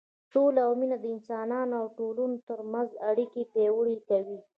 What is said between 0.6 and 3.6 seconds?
او مینه د انسانانو او ټولنو تر منځ اړیکې